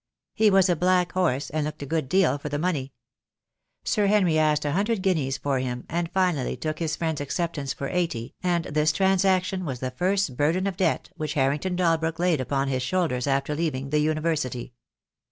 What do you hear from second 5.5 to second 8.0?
him, and finally took his friend's acceptance for